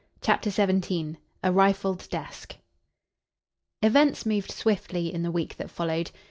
[0.19, 2.55] _CHAPTER XVII A RIFLED DESK
[3.83, 6.09] Events moved swiftly in the week that followed.